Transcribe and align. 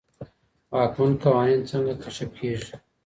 واکمن 0.71 1.13
قوانين 1.23 1.61
څنګه 1.71 1.93
کشف 2.03 2.29
کيږي؟ 2.39 2.75